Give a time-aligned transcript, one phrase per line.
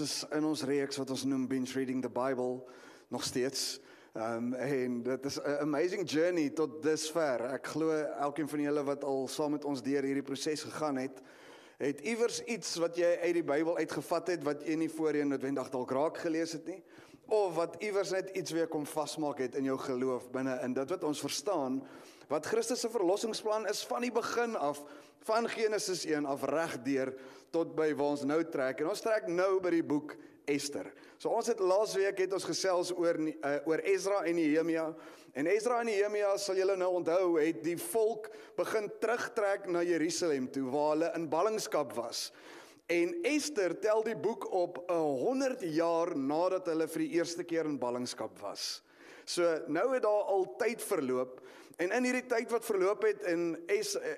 [0.00, 2.64] is in ons reeks wat ons noem binge reading the Bible
[3.08, 3.80] nog steeds.
[4.14, 7.40] Um, en dit is 'n amazing journey tot dusver.
[7.54, 7.90] Ek glo
[8.20, 11.22] elkeen van julle wat al saam met ons deur hierdie proses gegaan het,
[11.80, 15.70] het iewers iets wat jy uit die Bybel uitgevat het wat jy nie voorheen noodwendig
[15.72, 16.82] dalk raak gelees het nie
[17.32, 20.92] of wat iewers net iets weer kom vasmaak het in jou geloof binne in dit
[20.92, 21.78] wat ons verstaan
[22.28, 24.82] wat Christus se verlossingsplan is van die begin af
[25.28, 27.14] van Genesis 1 af reg deur
[27.50, 30.16] tot by waar ons nou trek en ons trek nou by die boek
[30.50, 30.88] Ester.
[31.20, 34.86] So ons het laasweek het ons gesels oor uh, oor Ezra en Nehemia
[35.36, 40.48] en Ezra en Nehemia sal julle nou onthou het die volk begin terugtrek na Jerusalem
[40.50, 42.30] toe waar hulle in ballingskap was.
[42.90, 47.78] En Ester tel die boek op 100 jaar nadat hulle vir die eerste keer in
[47.78, 48.80] ballingskap was.
[49.22, 51.38] So nou het daar al tyd verloop
[51.76, 53.54] en in hierdie tyd wat verloop het in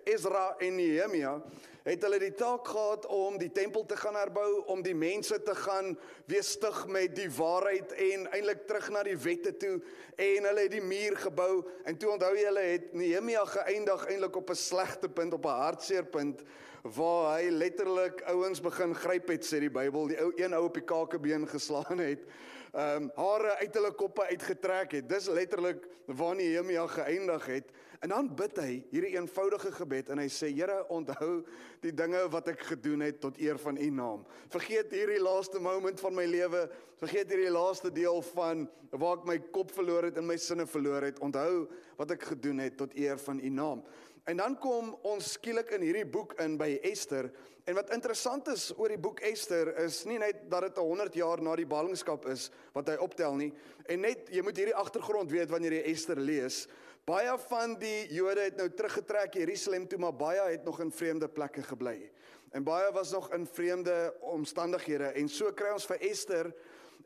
[0.04, 1.36] Ezra en Nehemia
[1.82, 5.54] het hulle die taak gehad om die tempel te gaan herbou, om die mense te
[5.54, 5.96] gaan
[6.30, 9.80] weestig met die waarheid en eintlik terug na die wette toe
[10.16, 14.36] en hulle het die muur gebou en toe onthou jy hulle het Nehemia geëindig eintlik
[14.36, 16.42] op 'n slegte punt, op 'n hartseer punt
[16.82, 20.74] waar hy letterlik ouens begin gryp het sê die Bybel, die ou een ou op
[20.74, 22.26] die kakebeen geslaan het
[22.72, 25.08] ehm um, hare uit hulle koppe uitgetrek het.
[25.08, 27.66] Dis letterlik waar Nehemia geëindig het.
[28.02, 31.44] En dan bid hy hierdie eenvoudige gebed en hy sê Here, onthou
[31.84, 34.24] die dinge wat ek gedoen het tot eer van U naam.
[34.50, 36.64] Vergeet hierdie laaste moment van my lewe.
[36.98, 41.06] Vergeet hierdie laaste deel van waar ek my kop verloor het en my sinne verloor
[41.06, 41.22] het.
[41.22, 41.68] Onthou
[42.00, 43.86] wat ek gedoen het tot eer van U naam.
[44.26, 47.30] En dan kom ons skielik in hierdie boek in by Ester
[47.66, 51.42] en wat interessant is oor die boek Ester is nie net dat dit 100 jaar
[51.42, 53.50] na die ballingskap is wat hy optel nie
[53.90, 56.64] en net jy moet hierdie agtergrond weet wanneer jy Ester lees.
[57.02, 61.26] Baie van die Jode het nou teruggetrek Jerusalem toe maar baie het nog in vreemde
[61.28, 61.96] plekke gebly.
[62.54, 66.52] En baie was nog in vreemde omstandighede en so kry ons vir Ester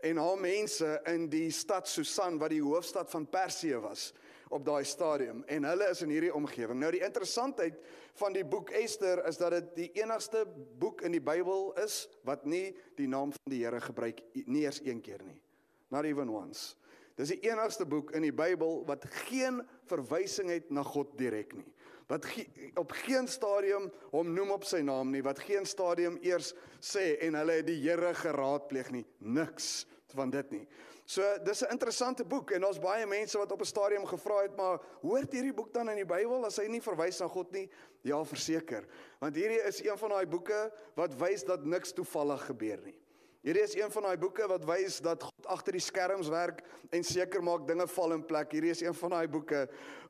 [0.04, 4.10] en haar mense in die stad Susan wat die hoofstad van Persië was
[4.52, 6.76] op daai stadium en hulle is in hierdie omgewing.
[6.76, 7.80] Nou die interessantheid
[8.20, 10.44] van die boek Ester is dat dit die enigste
[10.76, 12.66] boek in die Bybel is wat nie
[13.00, 15.40] die naam van die Here gebruik nie eers een keer nie.
[15.88, 16.76] Not even once.
[17.16, 21.68] Dis die enigste boek in die Bybel wat geen verwysing het na God direk nie.
[22.06, 22.44] Wat ge
[22.78, 27.34] op geen stadium hom noem op sy naam nie, wat geen stadium eers sê en
[27.40, 29.06] hulle het die Here geraadpleeg nie.
[29.18, 30.66] Niks van dit nie.
[31.06, 34.56] So dis 'n interessante boek en daar's baie mense wat op 'n stadium gevra het
[34.56, 37.70] maar hoort hierdie boek dan in die Bybel as hy nie verwys na God nie?
[38.02, 38.84] Ja, verseker.
[39.18, 42.98] Want hierdie is een van daai boeke wat wys dat niks toevallig gebeur nie.
[43.46, 47.04] Hierdie is een van daai boeke wat wys dat God agter die skerms werk en
[47.06, 48.50] seker maak dinge val in plek.
[48.56, 49.60] Hierdie is een van daai boeke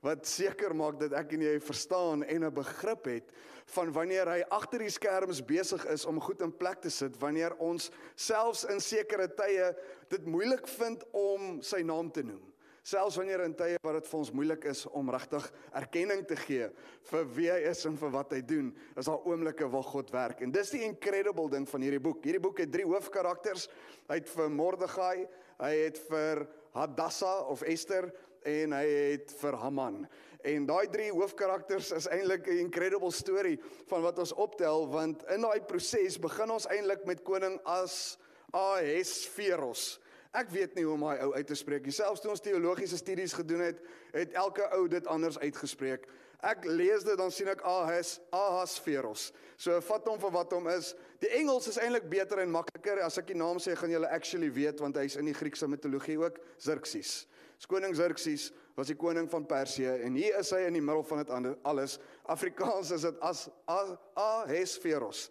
[0.06, 3.28] wat seker maak dat ek en jy verstaan en 'n begrip het
[3.76, 7.52] van wanneer hy agter die skerms besig is om goed in plek te sit wanneer
[7.60, 9.74] ons selfs in sekere tye
[10.08, 12.55] dit moeilik vind om sy naam te noem
[12.86, 16.68] selfs wanneer in tye waar dit vir ons moeilik is om regtig erkenning te gee
[17.10, 20.44] vir wie hy is en vir wat hy doen is daar oomblikke waar God werk.
[20.44, 22.22] En dis die incredible ding van hierdie boek.
[22.22, 23.66] Hierdie boek het drie hoofkarakters.
[24.06, 25.26] Hy het vir Mordegai
[25.60, 26.44] hy het vir
[26.76, 28.10] Hadassa of Esther
[28.46, 30.02] en hy het vir Haman.
[30.46, 33.58] En daai drie hoofkarakters is eintlik 'n incredible storie
[33.88, 38.18] van wat ons optel want in daai proses begin ons eintlik met koning as
[38.52, 39.98] Ahasveros.
[40.36, 41.94] Ek weet nie hoe om daai ou uit te spreek nie.
[41.96, 43.78] Selfs toe ons teologiese studies gedoen het,
[44.12, 46.04] het elke ou dit anders uitgespreek.
[46.44, 49.30] Ek lees dit dan sien ek Ahas Ahasveros.
[49.56, 50.92] So vat hom vir wat hom is.
[51.24, 53.00] Die Engels is eintlik beter en makliker.
[53.06, 56.18] As ek die naam sê, gaan julle actually weet want hy's in die Griekse mitologie
[56.20, 57.24] ook Xerxes.
[57.64, 61.22] Koning Xerxes was die koning van Persië en hier is hy in die middel van
[61.22, 61.96] dit alles.
[62.28, 65.30] Afrikaans is dit as Ahasveros.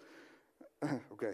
[1.14, 1.30] OK.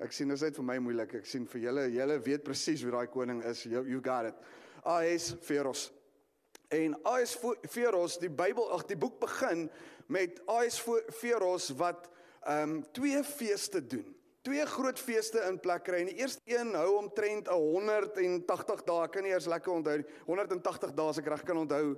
[0.00, 1.18] Ek sien dit is vir my moeilik.
[1.20, 3.64] Ek sien vir julle, julle weet presies wie daai koning is.
[3.68, 4.38] You, you got it.
[4.84, 5.90] Ahasveros.
[6.72, 9.68] En Ahasveros, die Bybel, ag die boek begin
[10.08, 12.08] met Ahasveros wat
[12.42, 14.08] ehm um, twee feeste doen
[14.42, 16.02] twee groot feeste in plek kry.
[16.02, 19.04] En die eerste een hou omtrent 180 dae.
[19.06, 20.06] Ek kan nie eers lekker onthou nie.
[20.26, 21.92] 180 dae as ek reg kan onthou,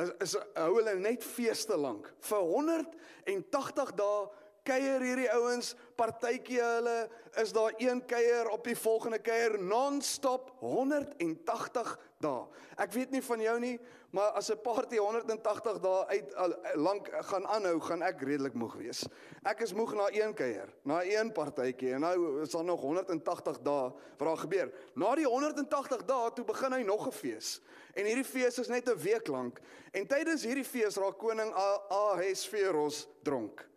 [0.00, 2.08] is, is hou hulle net feeste lank.
[2.24, 4.22] Vir 180 dae
[4.64, 7.08] kuier hierdie ouens, partytjie hulle
[7.40, 12.44] is daar een kuier op die volgende kuier non-stop 180 dae.
[12.80, 13.74] Ek weet nie van jou nie,
[14.12, 16.34] maar as 'n party 180 dae uit
[16.74, 19.04] lank gaan aanhou, gaan ek redelik moeg wees.
[19.44, 23.58] Ek is moeg na een kuier, na een partytjie en nou is daar nog 180
[23.62, 24.72] dae wat daar gebeur.
[24.94, 27.60] Na die 180 dae toe begin hy nog 'n fees.
[27.94, 29.60] En hierdie fees is net 'n week lank.
[29.92, 33.68] En tydens hierdie fees raak koning Ahasveros dronk.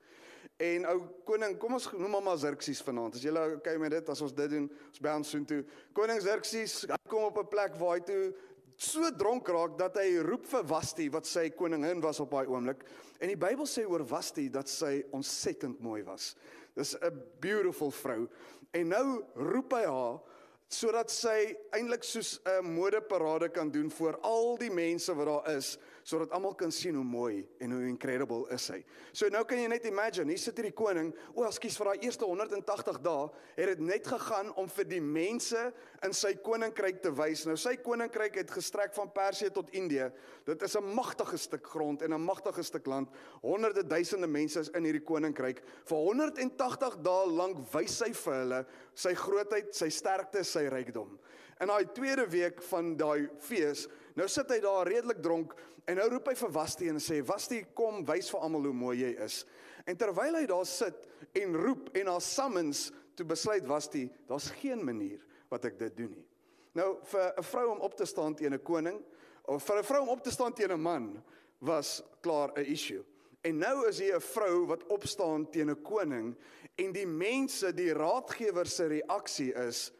[0.61, 3.15] En ou koning, kom ons noem hom maar Xerxes vanaand.
[3.17, 5.63] As julle okay met dit as ons dit doen, ons by ons soontoe.
[5.97, 8.33] Koning Xerxes, hy kom op 'n plek waar hy toe
[8.77, 12.83] so dronk raak dat hy roep vir Vashti wat sy koningin was op daai oomblik.
[13.19, 16.35] En die Bybel sê oor Vashti dat sy ontsettend mooi was.
[16.75, 18.27] Dis 'n beautiful vrou.
[18.73, 20.19] En nou roep hy haar
[20.67, 25.77] sodat sy eintlik soos 'n modeparade kan doen vir al die mense wat daar is
[26.03, 28.79] sodat almal kan sien hoe mooi en hoe incredible is hy.
[29.15, 32.27] So nou kan jy net imagine, hier sit hierdie koning, o, ekskuus vir daai eerste
[32.27, 35.61] 180 dae, het dit net gegaan om vir die mense
[36.03, 37.45] in sy koninkryk te wys.
[37.47, 40.09] Nou sy koninkryk het gestrek van Persië tot Indië.
[40.45, 43.09] Dit is 'n magtige stuk grond en 'n magtige stuk land.
[43.41, 45.63] Honderde duisende mense is in hierdie koninkryk.
[45.85, 51.19] Vir 180 dae lank wys hy vir hulle sy grootheid, sy sterkte, sy rykdom.
[51.61, 55.53] In daai tweede week van daai fees, nou sit hy daar redelik dronk
[55.89, 58.97] En nou roep hy vir Wasti en sê Wasti kom wys vir almal hoe mooi
[59.01, 59.41] jy is.
[59.89, 61.07] En terwyl hy daar sit
[61.41, 62.85] en roep en haar summons
[63.17, 65.19] toe besluit Wasti, daar's geen manier
[65.51, 66.27] wat ek dit doen nie.
[66.73, 69.03] Nou vir 'n vrou om op te staan teen 'n koning
[69.45, 71.23] of vir 'n vrou om op te staan teen 'n man
[71.59, 73.03] was klaar 'n issue.
[73.43, 76.35] En nou is hier 'n vrou wat opstaan teen 'n koning
[76.77, 79.91] en die mense, die raadgewers se reaksie is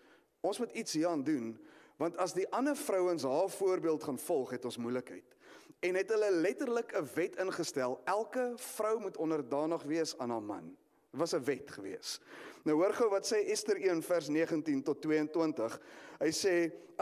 [0.43, 1.55] ons moet iets hieraan doen
[1.97, 5.33] want as die ander vrouens haar voorbeeld gaan volg het ons moeilikheid
[5.83, 8.01] en het hulle letterlik 'n wet ingestel.
[8.03, 10.75] Elke vrou moet onderdanig wees aan haar man.
[11.11, 12.19] Dit was 'n wet gewees.
[12.63, 15.73] Nou hoor gou wat sê Ester 1 vers 19 tot 22.
[16.21, 16.53] Hy sê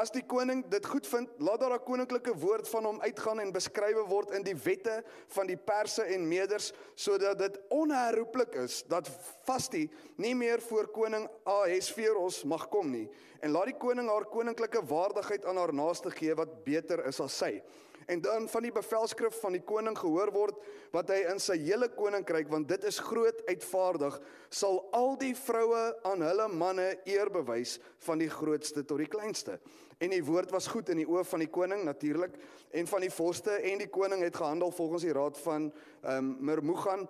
[0.02, 3.52] as die koning dit goed vind, laat daar 'n koninklike woord van hom uitgaan en
[3.52, 9.10] beskrywe word in die wette van die Perse en Meders sodat dit onherroepelik is dat
[9.46, 13.10] Vashti nie meer voor koning Ahasveros mag kom nie
[13.42, 17.38] en laat die koning haar koninklike waardigheid aan haar naaste gee wat beter is as
[17.38, 17.62] sy
[18.06, 20.58] en dan van die bevelskrif van die koning gehoor word
[20.94, 24.20] wat hy in sy hele koninkryk want dit is groot uitvaardig
[24.50, 27.78] sal al die vroue aan hulle manne eer bewys
[28.08, 29.60] van die grootste tot die kleinste.
[30.02, 32.38] En die woord was goed in die oë van die koning natuurlik
[32.74, 35.72] en van die vorste en die koning het gehandel volgens die raad van
[36.02, 37.08] ehm um, Mermugan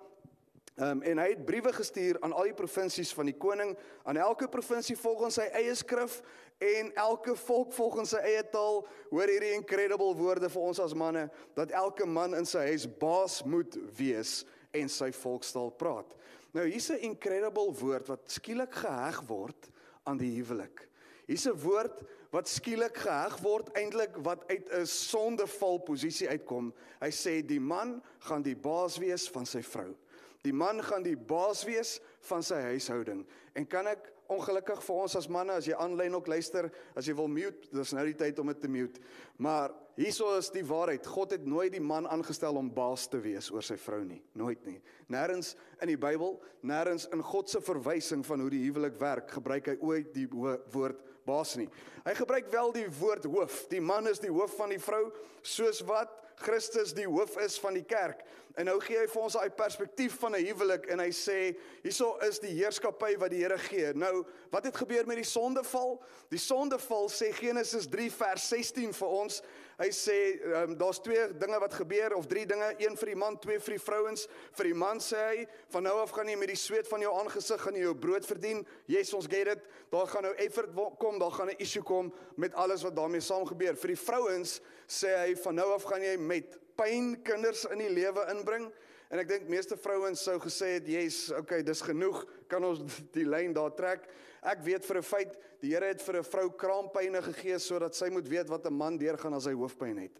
[0.80, 3.74] Um, en hy het briewe gestuur aan al die provinsies van die koning,
[4.08, 6.14] aan elke provinsie volgens sy eie skrif
[6.62, 8.82] en elke volk volgens sy eie taal.
[9.10, 11.26] Hoor hierdie incredible woorde vir ons as manne
[11.58, 14.42] dat elke man in sy huis baas moet wees
[14.76, 16.14] en sy volkstaal praat.
[16.52, 19.70] Nou hier's 'n incredible woord wat skielik geheg word
[20.04, 20.88] aan die huwelik.
[21.26, 26.72] Hier's 'n woord wat skielik geheg word eintlik wat uit 'n sondeval posisie uitkom.
[27.00, 29.94] Hy sê die man gaan die baas wees van sy vrou.
[30.42, 33.26] Die man gaan die baas wees van sy huishouding.
[33.54, 37.14] En kan ek ongelukkig vir ons as manne as jy aanlyn ook luister, as jy
[37.18, 39.02] wil mute, dis nou die tyd om dit te mute.
[39.42, 41.06] Maar hieso is die waarheid.
[41.06, 44.62] God het nooit die man aangestel om baas te wees oor sy vrou nie, nooit
[44.68, 44.78] nie.
[45.12, 49.72] Nêrens in die Bybel, nêrens in God se verwysing van hoe die huwelik werk, gebruik
[49.72, 51.68] hy ooit die woord baas nie.
[52.06, 53.64] Hy gebruik wel die woord hoof.
[53.70, 55.04] Die man is die hoof van die vrou,
[55.46, 58.24] soos wat Christus die hoof is van die kerk.
[58.58, 62.18] En nou gee hy vir ons daai perspektief van 'n huwelik en hy sê hierso
[62.26, 63.92] is die heerskappy wat die Here gee.
[63.94, 66.02] Nou, wat het gebeur met die sondeval?
[66.28, 69.42] Die sondeval sê Genesis 3 vers 16 vir ons.
[69.82, 70.16] Hy sê
[70.62, 73.74] um, daar's twee dinge wat gebeur of drie dinge, een vir die man, twee vir
[73.74, 74.28] die vrouens.
[74.54, 77.10] Vir die man sê hy, van nou af gaan jy met die sweet van jou
[77.18, 78.60] aangesig gaan jy jou brood verdien.
[78.86, 79.64] Yes, ons get it.
[79.90, 80.70] Daar gaan nou effort
[81.02, 83.74] kom, daar gaan 'n issue kom met alles wat daarmee saam gebeur.
[83.74, 87.90] Vir die vrouens sê hy van nou af gaan jy met pyn kinders in die
[87.90, 88.70] lewe inbring.
[89.10, 92.24] En ek dink meeste vrouens sou gesê het, "Yes, okay, dis genoeg.
[92.46, 92.78] Kan ons
[93.18, 94.06] die lyn daar trek?"
[94.42, 98.10] Ek weet vir 'n feit, die Here het vir 'n vrou kraampyne gegee sodat sy
[98.10, 100.18] moet weet wat 'n man deurgaan as hy hoofpyn het.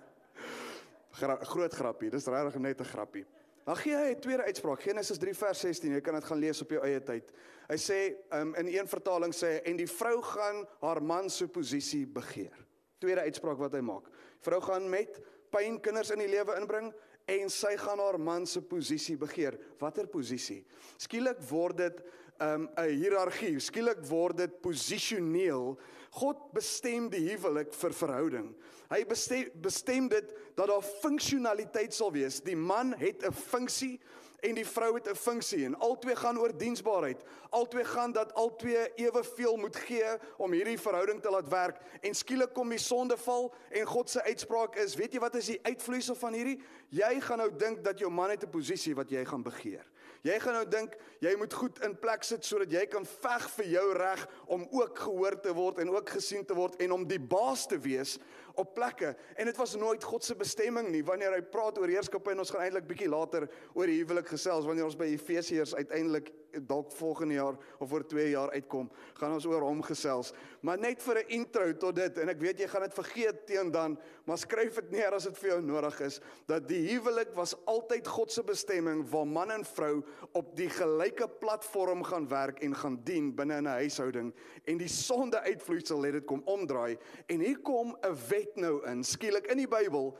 [1.19, 3.25] Gra groot grappie, dis regtig net 'n grappie.
[3.63, 5.91] Dan gee hy 'n tweede uitspraak, Genesis 3 vers 16.
[5.93, 7.31] Jy kan dit gaan lees op jou eie tyd.
[7.69, 12.05] Hy sê um, in een vertaling sê en die vrou gaan haar man se posisie
[12.05, 12.57] begeer
[13.03, 14.07] tweede uitspraak wat hy maak.
[14.43, 15.19] Vrou gaan met
[15.53, 16.91] pyn kinders in die lewe inbring
[17.29, 19.55] en sy gaan haar man se posisie begeer.
[19.79, 20.63] Watter posisie?
[20.99, 22.03] Skielik word dit
[22.41, 23.59] 'n um, hiërargie.
[23.59, 25.77] Skielik word dit posisioneel.
[26.11, 28.49] God bestem die huwelik vir verhouding.
[28.89, 32.41] Hy bestem bestem dit dat daar funksionaliteit sal wees.
[32.41, 33.99] Die man het 'n funksie
[34.43, 37.23] en die vrou het 'n funksie en albei gaan oor diensbaarheid.
[37.49, 41.77] Albei gaan dat albei eweveel moet gee om hierdie verhouding te laat werk.
[42.01, 45.59] En skielik kom die sondeval en God se uitspraak is, weet jy wat is die
[45.63, 46.61] uitvloeisel van hierdie?
[46.89, 49.85] Jy gaan nou dink dat jou man het 'n posisie wat jy gaan begeer.
[50.23, 53.65] Jy gaan nou dink jy moet goed in plek sit sodat jy kan veg vir
[53.65, 57.19] jou reg om ook gehoor te word en ook gesien te word en om die
[57.19, 58.17] baas te wees
[58.55, 59.15] op plekke.
[59.35, 61.03] En dit was nooit God se bestemming nie.
[61.03, 64.65] Wanneer hy praat oor heerskappy en ons gaan eintlik bietjie later oor die huwelik gesels
[64.65, 66.31] wanneer ons by Efesiërs uiteindelik
[66.61, 70.33] dalk volgende jaar of oor 2 jaar uitkom, gaan ons oor hom gesels.
[70.61, 73.71] Maar net vir 'n intro tot dit en ek weet jy gaan dit vergeet teen
[73.71, 77.55] dan, maar skryf dit neer as dit vir jou nodig is dat die huwelik was
[77.65, 82.75] altyd God se bestemming waar man en vrou op die gelyke platform gaan werk en
[82.75, 84.33] gaan dien binne 'n huishouding
[84.65, 89.03] en die sonde uitvloeisel let dit kom omdraai en hier kom 'n wet nou in
[89.03, 90.11] skielik in die Bybel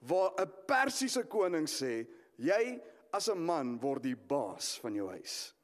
[0.00, 2.80] waar 'n Persiese koning sê jy
[3.12, 5.54] as 'n man word die baas van jou huis.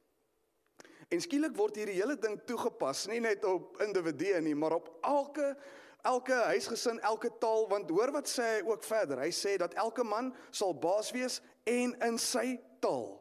[1.08, 5.56] En skielik word hierdie hele ding toegepas, nie net op individue nie, maar op elke
[6.02, 9.18] elke huisgesin, elke taal, want hoor wat sê hy ook verder.
[9.18, 13.18] Hy sê dat elke man sal baas wees en in sy taal.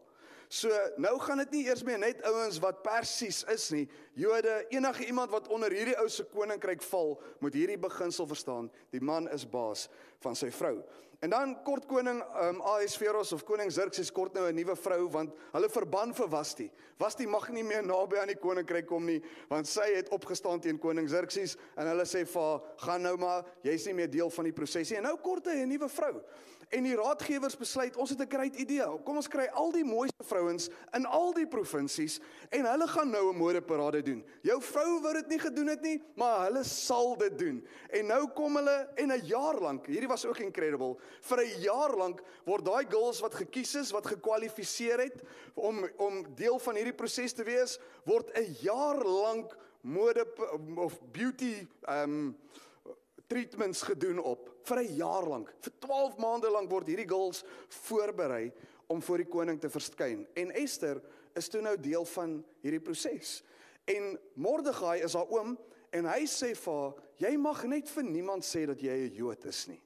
[0.47, 3.83] So nou gaan dit nie eers meer net ouens wat Persies is nie.
[4.15, 8.69] Jode, enige iemand wat onder hierdie ou se koninkryk val, moet hierdie beginsel verstaan.
[8.95, 9.89] Die man is baas
[10.23, 10.77] van sy vrou.
[11.19, 15.33] En dan kort koning um, Ahasveros of koning Xerxes kort nou 'n nuwe vrou want
[15.51, 16.71] hulle verban vir Vasti.
[16.97, 20.77] Vasti mag nie meer naby aan die koninkryk kom nie want sy het opgestaan teen
[20.77, 24.45] koning Xerxes en hulle sê vir haar gaan nou maar jy's nie meer deel van
[24.45, 26.21] die prosesie en nou kort hy 'n nuwe vrou.
[26.67, 28.83] En die raadgewers besluit, ons het 'n great idee.
[29.03, 32.19] Kom ons kry al die mooiste vrouens in al die provinsies
[32.49, 34.25] en hulle gaan nou 'n modeparade doen.
[34.41, 37.67] Jou vrou wou dit nie gedoen het nie, maar hulle sal dit doen.
[37.89, 41.95] En nou kom hulle en 'n jaar lank, hierdie was ook incredible, vir 'n jaar
[41.95, 45.23] lank word daai girls wat gekies is, wat gekwalifiseer het
[45.55, 50.25] om om deel van hierdie proses te wees, word 'n jaar lank mode
[50.75, 52.37] of beauty um
[53.27, 55.53] treatments gedoen op vir 'n jaar lank.
[55.59, 58.51] Vir 12 maande lank word hierdie girls voorberei
[58.87, 60.27] om voor die koning te verskyn.
[60.33, 61.01] En Esther
[61.35, 63.43] is toe nou deel van hierdie proses.
[63.85, 65.57] En Mordegai is haar oom
[65.89, 69.45] en hy sê vir haar, jy mag net vir niemand sê dat jy 'n Jood
[69.45, 69.81] is nie.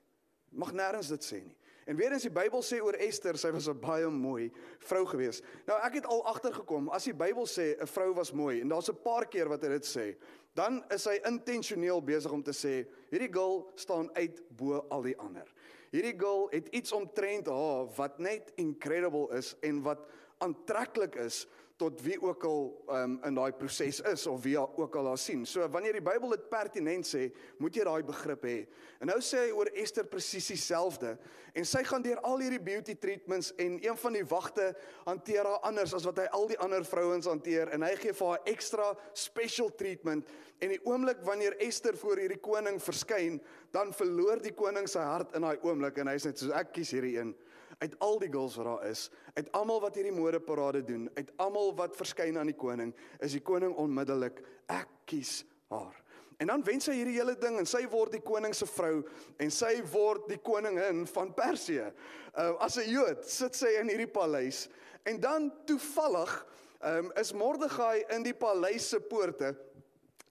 [0.51, 1.55] Mag nêrens dit sê nie.
[1.89, 5.41] En weer eens die Bybel sê oor Esther, sy was 'n baie mooi vrou gewees.
[5.65, 8.89] Nou ek het al agtergekom as die Bybel sê 'n vrou was mooi en daar's
[8.89, 10.15] 'n paar keer wat dit sê,
[10.53, 15.17] dan is hy intentioneel besig om te sê hierdie girl staan uit bo al die
[15.17, 15.47] ander.
[15.91, 21.47] Hierdie girl het iets omtrent haar wat net incredible is en wat aantreklik is
[21.81, 22.61] tot wie ook al
[22.93, 25.45] um, in daai proses is of wie ook al haar sien.
[25.49, 28.57] So wanneer die Bybel dit pertinent sê, moet jy daai begrip hê.
[29.01, 31.15] En nou sê hy oor Esther presies dieselfde
[31.57, 34.69] en sy gaan deur al hierdie beauty treatments en een van die wagte
[35.07, 38.33] hanteer haar anders as wat hy al die ander vrouens hanteer en hy gee vir
[38.35, 40.29] haar ekstra special treatment
[40.61, 43.39] en die oomblik wanneer Esther voor hierdie koning verskyn,
[43.73, 46.93] dan verloor die koning sy hart in daai oomblik en hy sê soos ek kies
[46.93, 47.33] hierdie een
[47.81, 51.73] uit al die girls wat daar is, uit almal wat hierdie modeparade doen, uit almal
[51.79, 55.41] wat verskyn aan die koning, is die koning onmiddellik ek kies
[55.73, 55.97] haar.
[56.41, 59.03] En dan wen sy hierdie hele ding en sy word die koning se vrou
[59.41, 61.91] en sy word die koningin van Persië.
[62.33, 64.67] Uh as 'n Jood sit sy in hierdie paleis
[65.05, 66.33] en dan toevallig
[66.81, 69.53] um is Mordegai in die paleis se poorte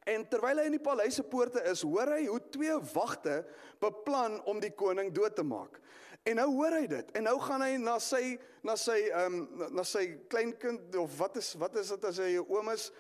[0.09, 3.43] En terwyl hy in die paleis se poorte is, hoor hy hoe twee wagte
[3.83, 5.77] beplan om die koning dood te maak.
[6.23, 7.11] En nou hoor hy dit.
[7.17, 11.39] En nou gaan hy na sy na sy ehm um, na sy kleinkind of wat
[11.41, 12.91] is wat is dit as hy 'n oom is?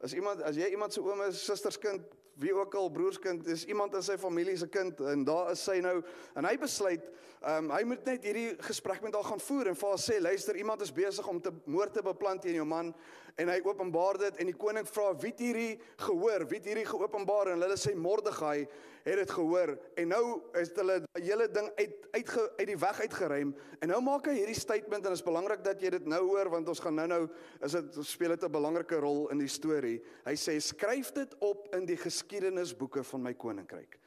[0.00, 2.02] As iemand as jy iemand se oom is, susterskind,
[2.40, 5.80] wie ook al broerskind, is iemand in sy familie se kind en daar is sy
[5.80, 6.02] nou
[6.34, 7.04] en hy besluit
[7.44, 10.20] ehm um, hy moet net hierdie gesprek met haar gaan voer en vir haar sê
[10.20, 12.94] luister, iemand is besig om te moord te beplan teen jou man
[13.40, 16.44] en hy openbaar dit en die koning vra wie het hierdie gehoor?
[16.50, 17.50] Wie het hierdie geopenbaar?
[17.54, 18.66] En hulle sê Mordegai
[19.04, 19.74] het dit gehoor.
[20.00, 20.24] En nou
[20.60, 23.54] is hulle die hele ding uit uit uit die weg uitgeruim.
[23.82, 26.52] En nou maak hy hierdie statement en dit is belangrik dat jy dit nou hoor
[26.54, 27.24] want ons gaan nou-nou
[27.66, 30.00] is dit speel dit 'n belangrike rol in die storie.
[30.24, 33.98] Hy sê skryf dit op in die geskiedenisboeke van my koninkryk.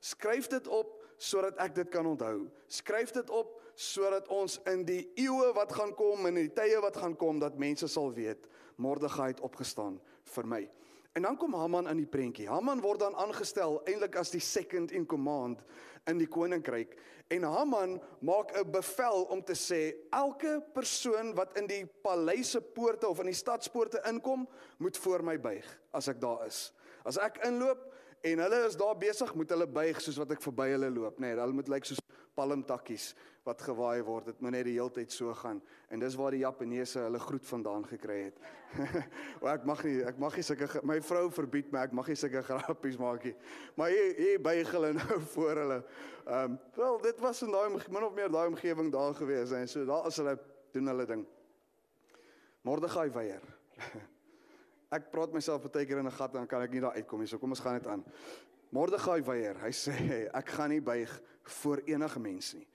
[0.00, 2.48] Skryf dit op sodat ek dit kan onthou.
[2.68, 6.80] Skryf dit op sodat ons in die eeue wat gaan kom en in die tye
[6.80, 8.46] wat gaan kom dat mense sal weet
[8.76, 10.00] Mordegai het opgestaan
[10.34, 10.62] vir my.
[11.16, 12.48] En dan kom Haman in die prentjie.
[12.48, 15.62] Haman word dan aangestel eintlik as die second in command
[16.10, 16.92] in die koninkryk.
[17.32, 23.08] En Haman maak 'n bevel om te sê elke persoon wat in die paleise poorte
[23.08, 26.72] of in die stadspoorte inkom, moet voor my buig as ek daar is.
[27.04, 27.92] As ek inloop
[28.26, 31.32] en hulle is daar besig, moet hulle buig soos wat ek verby hulle loop, nê.
[31.32, 32.02] Nee, hulle moet lyk soos
[32.36, 33.14] palmtakkies
[33.46, 34.30] wat gewaai word.
[34.32, 35.60] Dit moet net die hele tyd so gaan.
[35.92, 38.40] En dis waar die Japaneese hulle groet vandaan gekry het.
[39.40, 42.18] o, ek mag nie ek mag nie sulke my vrou verbied my ek mag nie
[42.18, 43.34] sulke grappies maak nie.
[43.78, 45.78] Maar hier hier buig hulle nou voor hulle.
[46.26, 49.70] Ehm um, wel dit was in daai min of meer daai omgewing daar gewees en
[49.70, 50.36] so daar as hulle
[50.74, 51.24] doen hulle ding.
[52.66, 53.46] Mordegai weier.
[54.94, 57.20] Ek praat myself baie keer in 'n gat en dan kan ek nie daar uitkom
[57.20, 57.26] nie.
[57.26, 58.04] So kom ons gaan dit aan.
[58.70, 59.56] Mordegai weier.
[59.58, 61.10] Hy sê ek gaan nie buig
[61.42, 62.66] voor enige mens nie.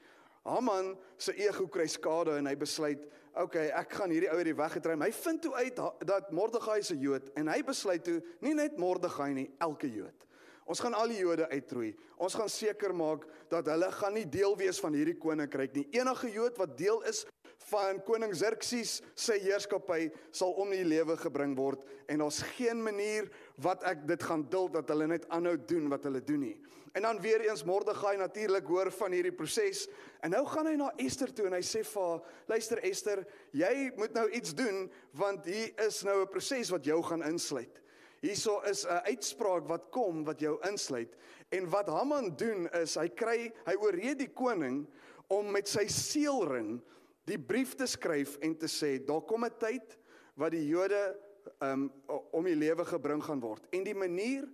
[0.44, 3.00] Haman se ego kry skade en hy besluit,
[3.34, 5.76] "Oké, okay, ek gaan hierdie ou uit die weg uitry." Hy vind toe uit
[6.06, 10.26] dat Mordegai 'n Jood en hy besluit toe nie net Mordegai nie, elke Jood.
[10.66, 11.96] Ons gaan al die Jode uitroei.
[12.18, 15.88] Ons gaan seker maak dat hulle gaan nie deel wees van hierdie koninkryk nie.
[15.92, 17.26] Enige Jood wat deel is
[17.72, 23.30] van koning Xerxes se heerskappy sal om die lewe gebring word en daar's geen manier
[23.64, 26.58] wat ek dit gaan duld dat hulle net aanhou doen wat hulle doen nie.
[26.92, 29.86] En dan weer eens Mordegai natuurlik hoor van hierdie proses
[30.20, 33.24] en nou gaan hy na Ester toe en hy sê vir haar: "Luister Ester,
[33.56, 37.80] jy moet nou iets doen want hier is nou 'n proses wat jou gaan insluit."
[38.22, 41.16] Hierso is 'n uitspraak wat kom wat jou insluit
[41.50, 44.88] en wat Haman doen is hy kry hy ooreed die koning
[45.28, 46.82] om met sy seelring
[47.32, 49.98] die brief te skryf en te sê daar kom 'n tyd
[50.36, 51.16] wat die Jode
[51.64, 51.90] um,
[52.32, 53.68] om die lewe gebring gaan word.
[53.72, 54.48] En die manier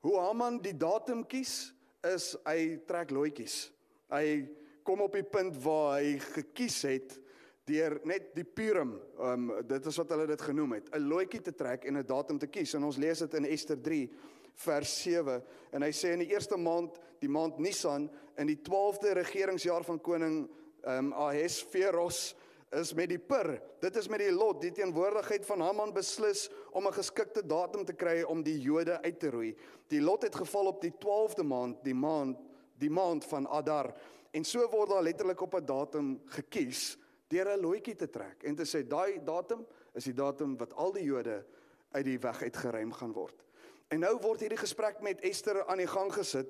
[0.00, 1.72] hoe Haman die datum kies
[2.02, 3.70] is hy trek loetjies.
[4.10, 4.48] Hy
[4.82, 7.18] kom op die punt waar hy gekies het
[7.64, 11.54] deur net die Purim, um, dit is wat hulle dit genoem het, 'n loetjie te
[11.54, 12.74] trek en 'n datum te kies.
[12.74, 14.10] En ons lees dit in Ester 3
[14.54, 19.12] vers 7 en hy sê in die eerste maand, die maand Nisan, in die 12de
[19.12, 20.48] regeringsjaar van koning
[20.82, 22.34] ehm um, Ahesveros
[22.72, 23.60] is met die pur.
[23.80, 27.92] Dit is met die lot, die teenwoordigheid van Haman beslis om 'n geskikte datum te
[27.92, 29.56] kry om die Jode uit te roei.
[29.88, 32.38] Die lot het geval op die 12de maand, die maand
[32.78, 33.92] die maand van Adar.
[34.30, 36.96] En so word daar letterlik op 'n datum gekies
[37.28, 40.92] deur 'n loetjie te trek en te sê daai datum is die datum wat al
[40.92, 41.44] die Jode
[41.90, 43.44] uit die weg uitgeruim gaan word.
[43.88, 46.48] En nou word hierdie gesprek met Ester aan die gang gesit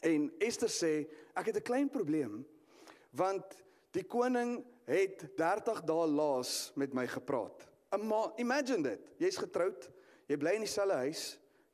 [0.00, 2.46] en Ester sê ek het 'n klein probleem
[3.16, 3.56] want
[3.92, 7.68] die koning het 30 dae laas met my gepraat.
[8.40, 9.10] Imagine dit.
[9.20, 9.88] Jy's getroud,
[10.30, 11.24] jy bly in dieselfde huis,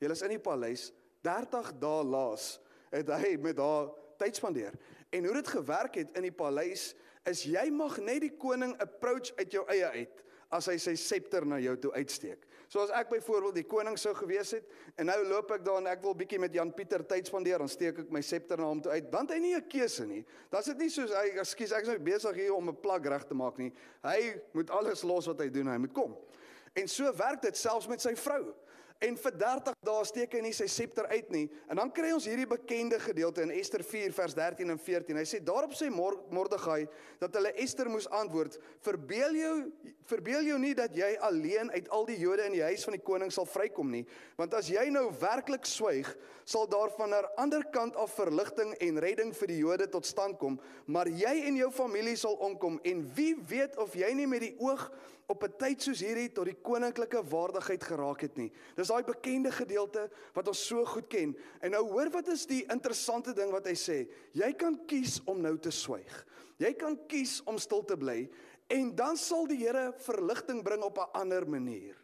[0.02, 0.88] jy is in die paleis,
[1.26, 2.56] 30 dae laas
[2.92, 3.90] het hy met haar
[4.20, 4.74] tyd spandeer.
[5.14, 6.90] En hoe dit gewerk het in die paleis
[7.28, 11.44] is jy mag net die koning approach uit jou eie uit as hy sy septer
[11.46, 12.47] na jou toe uitsteek.
[12.68, 14.66] So as ek byvoorbeeld die koning sou gewees het
[15.00, 17.70] en nou loop ek daar en ek wil bietjie met Jan Pieter tyd spandeer, dan
[17.72, 19.06] steek ek my septer na hom toe uit.
[19.08, 20.24] Dan het hy nie 'n keuse nie.
[20.52, 23.24] Is dit nie soos hy ekskuus ek is nou besig hier om 'n plak reg
[23.24, 23.72] te maak nie.
[24.04, 26.16] Hy moet alles los wat hy doen, hy moet kom.
[26.74, 28.54] En so werk dit selfs met sy vrou.
[28.98, 31.44] En vir 30 dae steek hy nie sy septer uit nie.
[31.70, 35.20] En dan kry ons hierdie bekende gedeelte in Ester 4 vers 13 en 14.
[35.20, 36.80] Hy sê daarop sê Mordegai
[37.20, 39.54] dat hulle Ester moes antwoord: "Verbeel jou
[40.08, 43.04] verbeel jou nie dat jy alleen uit al die Jode in die huis van die
[43.04, 44.04] koning sal vrykom nie,
[44.40, 46.08] want as jy nou werklik swyg,
[46.48, 50.38] sal daar van 'n ander kant af verligting en redding vir die Jode tot stand
[50.38, 54.40] kom, maar jy en jou familie sal omkom en wie weet of jy nie met
[54.40, 54.90] die oog
[55.28, 58.48] op 'n tyd soos hierdie tot die koninklike waardigheid geraak het nie.
[58.76, 61.36] Dis daai bekende gedeelte wat ons so goed ken.
[61.60, 64.08] En nou hoor wat is die interessante ding wat hy sê?
[64.32, 66.26] Jy kan kies om nou te swyg.
[66.56, 68.30] Jy kan kies om stil te bly
[68.66, 71.96] en dan sal die Here verligting bring op 'n ander manier.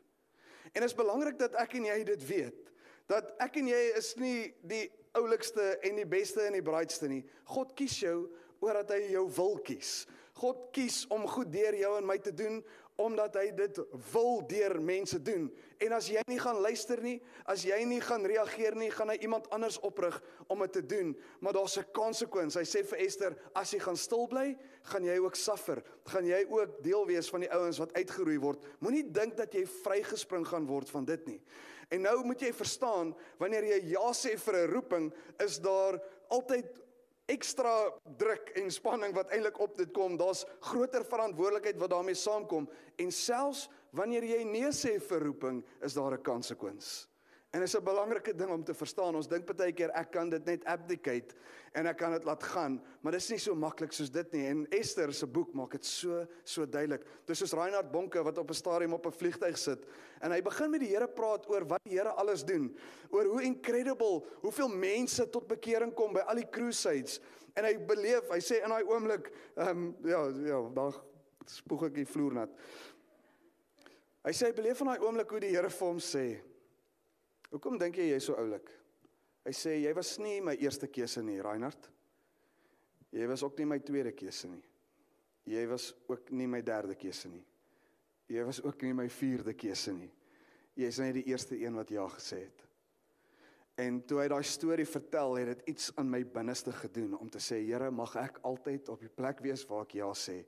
[0.75, 2.71] En dit is belangrik dat ek en jy dit weet.
[3.07, 7.25] Dat ek en jy is nie die oulikste en die beste en die braaitste nie.
[7.45, 8.29] God kies jou
[8.61, 10.07] omdat hy jou wil kies.
[10.35, 12.65] God kies om goed deur jou en my te doen
[12.97, 13.79] omdat hy dit
[14.13, 15.49] wil deur mense doen.
[15.83, 17.17] En as jy nie gaan luister nie,
[17.51, 21.15] as jy nie gaan reageer nie, gaan hy iemand anders oprig om dit te doen.
[21.43, 22.61] Maar daar's 'n konsekwensie.
[22.61, 25.83] Hy sê vir Ester, as jy gaan stil bly, gaan jy ook suffer.
[26.05, 28.65] Gaan jy ook deel wees van die ouens wat uitgeroei word.
[28.81, 31.41] Moenie dink dat jy vrygespring gaan word van dit nie.
[31.91, 36.84] En nou moet jy verstaan, wanneer jy ja sê vir 'n roeping, is daar altyd
[37.27, 37.73] ekstra
[38.19, 40.17] druk en spanning wat eintlik op dit kom.
[40.21, 45.95] Daar's groter verantwoordelikheid wat daarmee saamkom en selfs wanneer jy nee sê vir roeping, is
[45.95, 47.09] daar 'n konsekwens.
[47.55, 49.15] En dit is 'n belangrike ding om te verstaan.
[49.15, 51.35] Ons dink baie keer ek kan dit net abdicate
[51.73, 54.47] en ek kan dit laat gaan, maar dit is nie so maklik soos dit nie.
[54.47, 57.05] En Esther se boek maak dit so so duidelik.
[57.27, 59.87] Dis soos Reinhard Bonke wat op 'n stadium op 'n vliegtyg sit
[60.21, 62.77] en hy begin met die Here praat oor wat die Here alles doen,
[63.11, 67.21] oor hoe incredible, hoeveel mense tot bekering kom by al die crusades.
[67.55, 70.93] En hy beleef, hy sê in daai oomblik, ehm um, ja, ja, dan
[71.47, 72.51] spoeg ek die vloer nat.
[74.25, 76.41] Hy sê hy beleef in daai oomblik hoe die Here vir hom sê,
[77.55, 78.67] Hoekom dink jy jy's so oulik?
[79.47, 81.87] Hy sê jy was nie my eerste keuse nie, Reinhard.
[83.15, 84.65] Jy was ook nie my tweede keuse nie.
[85.47, 87.45] Jy was ook nie my derde keuse nie.
[88.33, 90.11] Jy was ook nie my vierde keuse nie.
[90.75, 92.65] Jy's net die eerste een wat ja gesê het.
[93.79, 97.43] En toe hy daai storie vertel, het dit iets aan my binneste gedoen om te
[97.43, 100.41] sê, Here, mag ek altyd op die plek wees waar ek ja sê,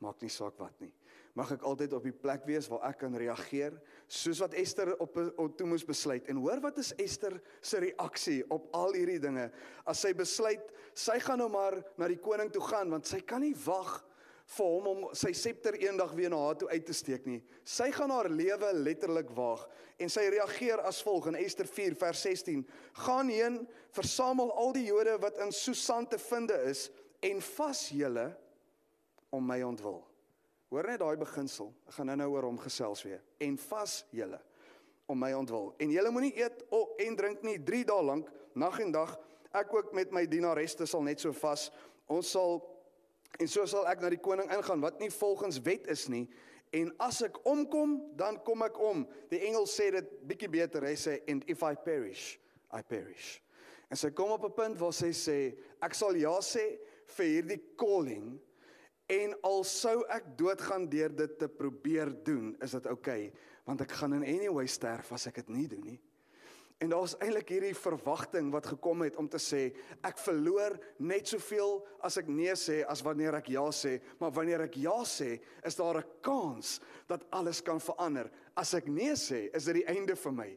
[0.00, 0.92] maak nie saak wat nie.
[1.38, 3.76] mag ek altyd op die plek wees waar ek kan reageer
[4.10, 6.26] soos wat Ester op, op toe moes besluit.
[6.26, 9.46] En hoor wat is Ester se reaksie op al hierdie dinge?
[9.86, 13.44] As sy besluit sy gaan nou maar na die koning toe gaan want sy kan
[13.44, 14.00] nie wag
[14.56, 17.38] vir hom om sy septer eendag weer na haar toe uit te steek nie.
[17.62, 19.62] Sy gaan haar lewe letterlik waag
[20.02, 22.64] en sy reageer as volg in Ester 4 vers 16
[23.06, 23.62] gaan heen
[23.94, 26.88] versamel al die Jode wat in Susan te vind is
[27.22, 28.30] en vas julle
[29.30, 30.10] om my ontwil
[30.70, 31.72] Hoor net daai beginsel.
[31.90, 33.22] Ek gaan nou-nou oor hom gesels weer.
[33.42, 34.38] En vas julle
[35.10, 35.72] om my ontwil.
[35.82, 39.16] En julle moenie eet oh, en drink nie 3 dae lank, nag en dag.
[39.50, 41.66] Ek ook met my dienaresse sal net so vas.
[42.06, 42.60] Ons sal
[43.42, 46.28] en so sal ek na die koning ingaan wat nie volgens wet is nie.
[46.70, 49.02] En as ek omkom, dan kom ek om.
[49.32, 50.86] Die engel sê dit bietjie beter.
[50.86, 52.36] Hy sê and if I perish,
[52.70, 53.40] I perish.
[53.90, 55.38] En sy kom op 'n punt waar sy sê
[55.82, 56.78] ek sal ja sê
[57.18, 58.38] vir hierdie calling
[59.10, 63.82] En al sou ek doodgaan deur dit te probeer doen, is dit oukei, okay, want
[63.82, 65.98] ek gaan in anyway sterf as ek dit nie doen nie.
[66.80, 69.66] En daar's eintlik hierdie verwagting wat gekom het om te sê
[70.06, 74.64] ek verloor net soveel as ek nee sê as wanneer ek ja sê, maar wanneer
[74.64, 75.34] ek ja sê,
[75.66, 78.30] is daar 'n kans dat alles kan verander.
[78.60, 80.48] As ek nee sê, is dit die einde vir my.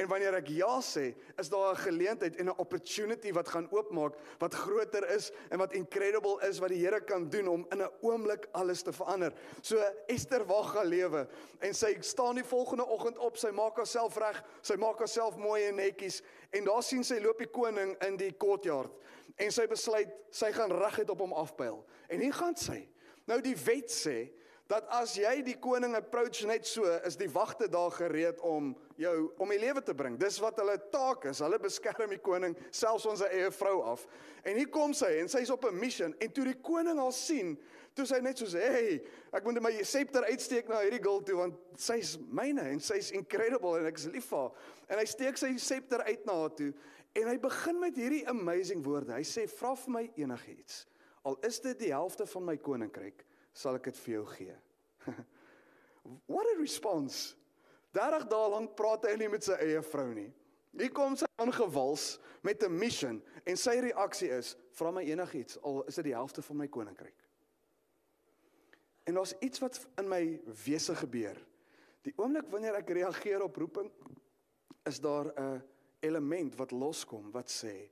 [0.00, 4.16] En wanneer ek ja sê, is daar 'n geleentheid en 'n opportunity wat gaan oopmaak
[4.38, 7.90] wat groter is en wat incredible is wat die Here kan doen om in 'n
[8.00, 9.32] oomblik alles te verander.
[9.62, 9.76] So
[10.08, 11.28] Esther wag haar lewe
[11.60, 15.64] en sy staan die volgende oggend op, sy maak haarself reg, sy maak haarself mooi
[15.64, 18.90] en netjies en daar sien sy loop die koning in die courtyard
[19.36, 21.84] en sy besluit sy gaan reguit op hom afpyl.
[22.08, 22.88] En hier gaan sy.
[23.26, 24.30] Nou die wet sê
[24.70, 29.14] dat as jy die koning approach net so, is die wagte daar gereed om jou
[29.42, 30.14] om die lewe te bring.
[30.20, 31.40] Dis wat hulle taak is.
[31.42, 34.04] Hulle beskerm die koning, selfs ons eie vrou af.
[34.46, 37.58] En hier kom sy en sy's op 'n mission en toe die koning haar sien,
[37.94, 39.02] toe sy net so sê, "Hey,
[39.32, 43.78] ek moet my scepter uitsteek na hierdie girl toe want sy's myne en sy's incredible
[43.78, 44.52] en ek is lief vir haar."
[44.88, 46.72] En hy steek sy scepter uit na haar toe
[47.14, 49.12] en hy begin met hierdie amazing woorde.
[49.12, 50.86] Hy sê, "Vra vir my enigiets.
[51.24, 54.56] Al is dit die helfte van my koninkryk." Sal ek dit vir jou gee.
[56.32, 57.34] What a response.
[57.92, 60.30] 30 dae lank praat hy nie met sy eie vrou nie.
[60.78, 65.82] Hier kom sy aangewals met 'n mission en sy reaksie is: "Vra my enigiets al
[65.88, 67.16] is dit die helfte van my koninkryk."
[69.04, 71.36] En daar's iets wat in my wese gebeur.
[72.02, 73.90] Die oomblik wanneer ek reageer op roeping,
[74.86, 75.62] is daar 'n
[76.00, 77.90] element wat loskom wat sê: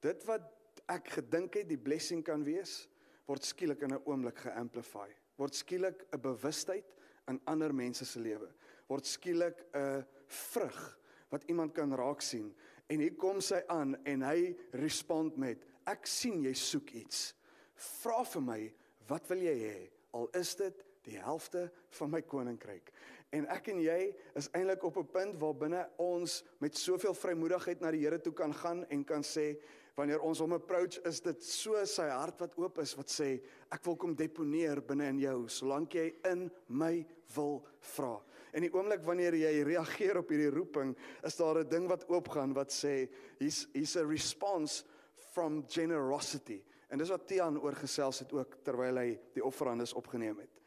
[0.00, 0.42] "Dit wat
[0.86, 2.88] ek gedink het die blessing kan wees,
[3.26, 5.08] word skielik in 'n oomblik geamplify.
[5.36, 6.94] Word skielik 'n bewustheid
[7.28, 8.48] in ander mense se lewe.
[8.88, 10.98] Word skielik 'n vrug
[11.30, 12.54] wat iemand kan raak sien.
[12.86, 17.34] En hier kom sy aan en hy respond met: "Ek sien jy soek iets.
[17.74, 18.74] Vra vir my,
[19.08, 19.90] wat wil jy hê?
[20.12, 22.92] Al is dit die helfte van my koninkryk."
[23.32, 27.80] En ek en jy is eintlik op 'n punt waar binne ons met soveel vrymoedigheid
[27.80, 29.56] na die Here toe kan gaan en kan sê,
[29.98, 33.34] wanneer ons hom approach is dit so sy hart wat oop is wat sê
[33.72, 37.60] ek wil kom deponeer binne in jou solank jy in my wil
[37.94, 38.14] vra.
[38.52, 40.92] En die oomblik wanneer jy reageer op hierdie roeping,
[41.24, 44.84] is daar 'n ding wat oopgaan wat sê he's he's a response
[45.32, 46.62] from generosity.
[46.90, 50.60] En dis wat Tian oorgesels het ook terwyl hy die offerandes opgeneem het.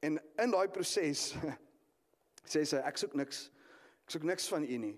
[0.00, 1.34] En in daai proses
[2.52, 3.50] sê sy ek soek niks.
[4.06, 4.96] Ek soek niks van u nie.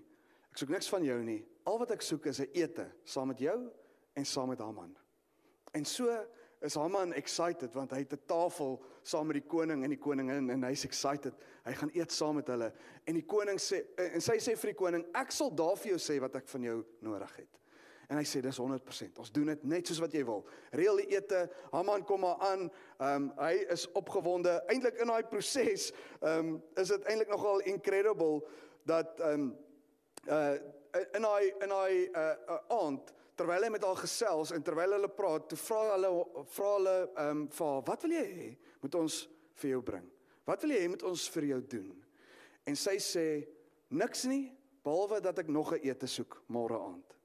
[0.51, 1.41] Ek soek niks van jou nie.
[1.63, 3.69] Al wat ek soek is 'n ete saam met jou
[4.13, 4.97] en saam met Haman.
[5.71, 6.25] En so
[6.61, 10.49] is Haman excited want hy het 'n tafel saam met die koning en die koningin
[10.49, 11.33] en hy's excited.
[11.63, 12.73] Hy gaan eet saam met hulle
[13.05, 15.99] en die koning sê en sy sê vir die koning, "Ek sal daar vir jou
[15.99, 17.61] sê wat ek van jou nodig het."
[18.09, 19.19] En hy sê dis 100%.
[19.19, 20.45] Ons doen dit net soos wat jy wil.
[20.75, 21.49] Reël die ete.
[21.71, 22.71] Haman kom maar aan.
[22.99, 24.63] Ehm um, hy is opgewonde.
[24.67, 28.41] Eintlik in daai proses ehm um, is dit eintlik nogal incredible
[28.85, 29.57] dat ehm um,
[30.27, 30.57] uh
[31.17, 35.09] in hy in hy uh, uh aand terwyl hy met haar gesels en terwyl hulle
[35.09, 36.11] praat, toe vra hulle
[36.55, 38.49] vra hulle ehm um, vir haar, "Wat wil jy hê
[38.81, 39.29] moet ons
[39.61, 40.09] vir jou bring?
[40.45, 42.03] Wat wil jy hê moet ons vir jou doen?"
[42.65, 43.47] En sy sê,
[43.89, 44.51] "Niks nie,
[44.83, 47.17] behalwe dat ek nog 'n ete soek môre aand."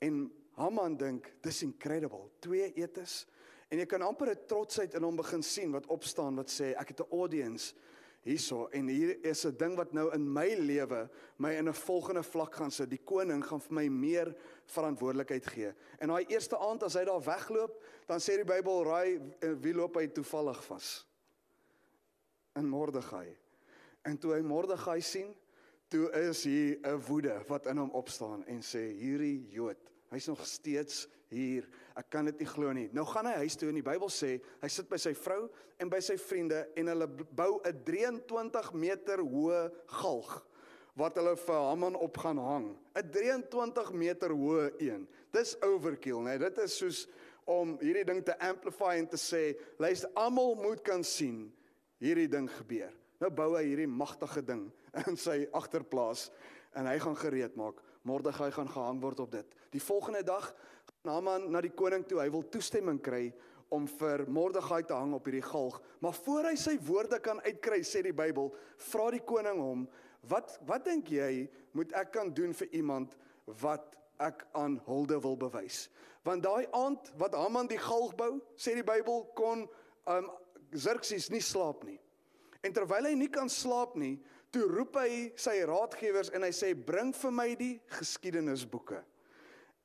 [0.00, 3.26] En Haman dink, "Dis incredible, twee etes."
[3.70, 6.88] En jy kan amper 'n trotsheid in hom begin sien wat opstaan wat sê, "Ek
[6.88, 7.74] het 'n audience."
[8.22, 12.22] Hierso en hier is 'n ding wat nou in my lewe my in 'n volgende
[12.22, 12.90] vlak gaan sit.
[12.90, 15.72] Die koning gaan vir my meer verantwoordelikheid gee.
[15.98, 19.74] En daai eerste aand as hy daar wegloop, dan sê die Bybel, "Raai eh, wie
[19.74, 21.06] loop hy toevallig vas?"
[22.54, 23.36] In Mordegai.
[24.02, 25.34] En toe hy Mordegai sien,
[25.88, 29.78] toe is hier 'n woede wat in hom opstaan en sê, "Hierdie Jood,
[30.10, 31.68] hy's nog steeds hier.
[31.96, 32.88] Ek kan dit nie glo nie.
[32.92, 35.46] Nou gaan hy huis toe en die Bybel sê hy sit by sy vrou
[35.82, 40.40] en by sy vriende en hulle bou 'n 23 meter hoë galg
[40.94, 42.76] wat hulle vir Haman op gaan hang.
[42.94, 45.08] 'n 23 meter hoë een.
[45.32, 46.36] Dis overkill, né?
[46.36, 46.38] Nee?
[46.38, 47.08] Dit is soos
[47.44, 51.52] om hierdie ding te amplify en te sê, luister, almal moet kan sien
[51.98, 52.92] hierdie ding gebeur.
[53.22, 54.66] Nou bou hy hierdie magtige ding
[55.06, 56.30] in sy agterplaas
[56.78, 57.80] en hy gaan gereed maak.
[58.02, 59.56] Mordegai gaan gehang word op dit.
[59.70, 60.54] Die volgende dag
[61.02, 62.20] gaan Haman na die koning toe.
[62.20, 63.32] Hy wil toestemming kry
[63.72, 65.78] om vir Mordegai te hang op hierdie galg.
[66.04, 68.52] Maar voor hy sy woorde kan uitkry, sê die Bybel,
[68.90, 69.88] vra die koning hom,
[70.28, 75.36] "Wat wat dink jy moet ek kan doen vir iemand wat ek aan hulde wil
[75.36, 75.88] bewys?"
[76.22, 79.68] Want daai aand wat Haman die galg bou, sê die Bybel kon
[80.06, 80.30] um
[80.70, 82.00] Xerxes nie slaap nie.
[82.62, 84.20] En terwyl hy nie kan slaap nie,
[84.52, 89.00] toe roep hy sy raadgewers en hy sê bring vir my die geskiedenisboeke.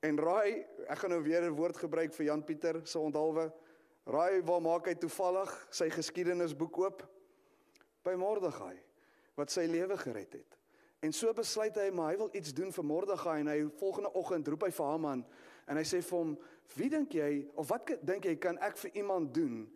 [0.05, 3.51] En raai, ek gaan nou weer 'n woord gebruik vir Jan Pieter se onthaalwe.
[4.05, 7.03] Raai waar maak hy toevallig sy geskiedenisboek oop?
[8.03, 8.77] By Mordegai
[9.35, 10.57] wat sy lewe gered het.
[11.01, 14.47] En so besluit hy maar hy wil iets doen vir Mordegai en hy volgende oggend
[14.47, 15.25] roep hy vir Haman
[15.67, 16.37] en hy sê vir hom:
[16.75, 19.67] "Wie dink jy of wat dink jy kan ek vir iemand doen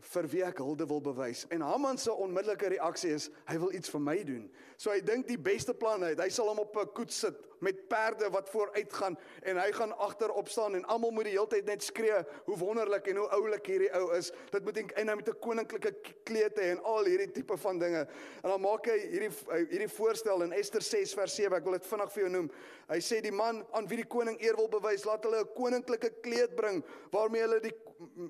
[0.00, 1.44] vir wie ek hulde wil bewys.
[1.50, 4.50] En Haman se onmiddellike reaksie is hy wil iets vir my doen.
[4.76, 6.20] So hy dink die beste plan uit.
[6.20, 9.92] Hy sal hom op 'n koets sit met perde wat vooruit gaan en hy gaan
[9.98, 13.66] agterop staan en almal moet die hele tyd net skree hoe wonderlik en hoe oulik
[13.66, 14.32] hierdie ou is.
[14.50, 15.94] Dit moet en hy met 'n koninklike
[16.24, 18.06] kleed hê en al hierdie tipe van dinge.
[18.42, 19.32] En dan maak hy hierdie
[19.68, 21.56] hierdie voorstel in Ester 6 vers 7.
[21.56, 22.50] Ek wil dit vinnig vir jou noem.
[22.88, 26.10] Hy sê die man aan wie die koning eer wil bewys, laat hulle 'n koninklike
[26.22, 27.74] kleed bring waarmee hulle die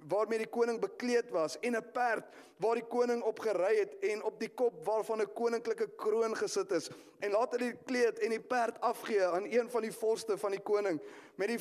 [0.09, 2.25] waarmee die koning bekleed was en 'n perd
[2.57, 6.73] waar die koning op gery het en op die kop waarvan 'n koninklike kroon gesit
[6.73, 6.91] is
[7.21, 10.55] en laat hulle die kleed en die perd afgee aan een van die vorste van
[10.55, 11.01] die koning
[11.41, 11.59] met die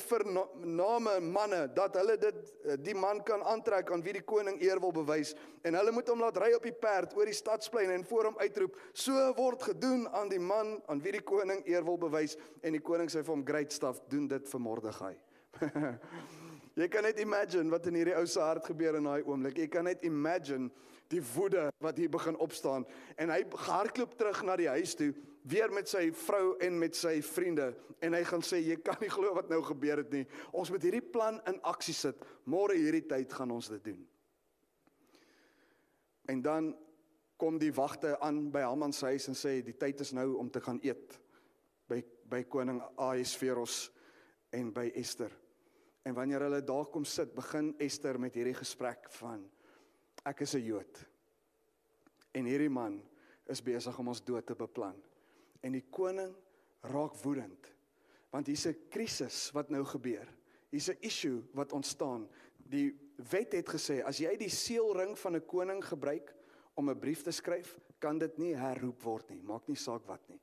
[0.64, 4.80] name manne dat hulle dit eh, die man kan aantrek aan wie die koning eer
[4.80, 5.34] wil bewys.
[5.62, 8.38] En hulle moet hom laat ry op die perd oor die stadsplein en voor hom
[8.38, 12.36] uitroep so word gedoen aan die man aan wie die koning eer wil bewys.
[12.60, 15.16] En die koning sê vir hom great stuff doen dit vir Mordegai
[16.80, 19.58] Jy kan net imagine wat in hierdie ou se hart gebeur in daai oomblik.
[19.58, 20.70] Jy kan net imagine
[21.10, 22.86] die woede wat hier begin opstaan.
[23.18, 25.10] En hy hardloop terug na die huis toe
[25.42, 29.10] weer met sy vrou en met sy vriende en hy gaan sê jy kan nie
[29.12, 30.26] glo wat nou gebeur het nie.
[30.56, 32.22] Ons moet hierdie plan in aksie sit.
[32.48, 34.00] Môre hierdie tyd gaan ons dit doen.
[36.30, 36.70] En dan
[37.40, 40.50] kom die wagte aan by Haman se huis en sê die tyd is nou om
[40.52, 41.16] te gaan eet
[41.90, 43.88] by by koning Ahasveros
[44.54, 45.32] en by Ester.
[46.06, 49.42] En wanneer hulle daar kom sit, begin Ester met hierdie gesprek van
[50.24, 51.06] ek is 'n Jood.
[52.32, 53.02] En hierdie man
[53.46, 54.94] is besig om ons dood te beplan.
[55.60, 56.34] En die koning
[56.80, 57.68] raak woedend.
[58.30, 60.28] Want hier's 'n krisis wat nou gebeur.
[60.70, 62.28] Hier's 'n issue wat ontstaan.
[62.56, 62.98] Die
[63.30, 66.34] wet het gesê as jy die seelring van 'n koning gebruik
[66.74, 69.42] om 'n brief te skryf, kan dit nie herroep word nie.
[69.42, 70.40] Maak nie saak wat nie.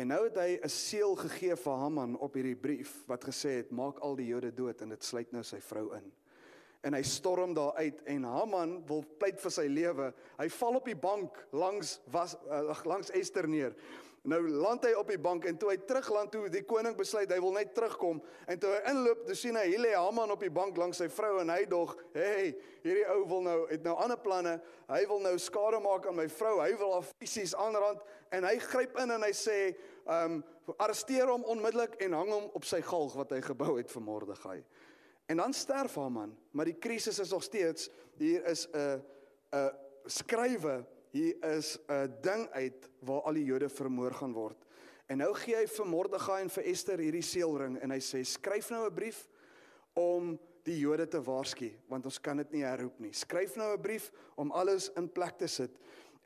[0.00, 3.70] En nou het hy 'n seël gegee vir Haman op hierdie brief wat gesê het
[3.70, 6.12] maak al die Jode dood en dit sluit nou sy vrou in.
[6.82, 10.14] En hy storm daar uit en Haman wil pleit vir sy lewe.
[10.38, 13.76] Hy val op die bank langs was uh, langs Ester neer.
[14.28, 17.38] Nou land hy op die bank en toe hy terugland toe die koning besluit hy
[17.40, 18.18] wil net terugkom
[18.52, 21.08] en toe hy inloop, toe sien hy hier lê Haman op die bank langs sy
[21.08, 22.52] vrou en hy dog, "Hey,
[22.84, 24.60] hierdie ou wil nou het nou ander planne.
[24.88, 26.60] Hy wil nou skade maak aan my vrou.
[26.60, 29.74] Hy wil haar fisies aanrand en hy gryp in en hy sê,
[30.06, 30.44] "Um
[30.78, 34.64] arresteer hom onmiddellik en hang hom op sy galg wat hy gebou het vir Mordegai."
[35.28, 39.02] En dan sterf Haman, maar die krisis is nog steeds hier is 'n
[39.52, 39.70] 'n
[40.06, 44.66] skrywe hier is 'n ding uit waar al die Jode vermoor gaan word.
[45.06, 48.70] En nou gee hy vir Mordegai en vir Ester hierdie seelring en hy sê skryf
[48.70, 49.28] nou 'n brief
[49.94, 53.12] om die Jode te waarsku want ons kan dit nie herroep nie.
[53.12, 55.70] Skryf nou 'n brief om alles in plek te sit.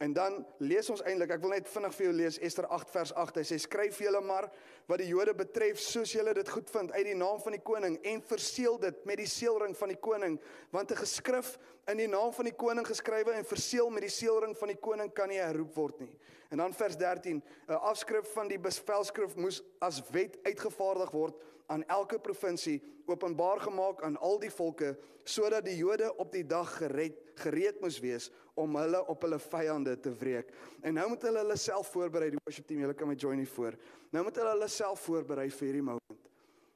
[0.03, 3.13] En dan lees ons eintlik, ek wil net vinnig vir jou lees Ester 8 vers
[3.15, 3.37] 8.
[3.39, 4.49] Hy sê skryf julle maar
[4.91, 8.25] wat die Jode betref soos julle dit goedvind uit die naam van die koning en
[8.27, 10.41] verseël dit met die seelring van die koning,
[10.75, 11.55] want 'n geskrif
[11.87, 15.13] in die naam van die koning geskrywe en verseël met die seelring van die koning
[15.13, 16.19] kan nie herroep word nie.
[16.51, 21.35] En dan vers 13, 'n afskrif van die bevelskrif moes as wet uitgevaardig word
[21.67, 26.77] aan elke provinsie openbaar gemaak aan al die volke sodat die Jode op die dag
[26.77, 30.53] gered gereed moes wees om hulle op hulle vyande te wreek.
[30.83, 33.51] En nou moet hulle hulle self voorberei, die worship team, julle kan my join hier
[33.51, 33.77] voor.
[34.15, 36.31] Nou moet hulle hulle self voorberei vir hierdie moment.